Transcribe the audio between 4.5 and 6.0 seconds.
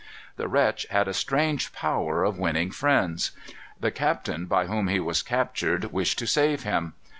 whom he was captured